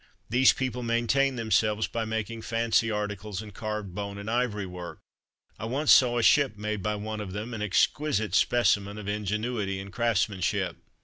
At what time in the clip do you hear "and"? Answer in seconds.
3.39-3.53, 4.17-4.31, 9.79-9.93